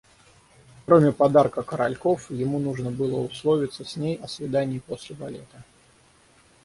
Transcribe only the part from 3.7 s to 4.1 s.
с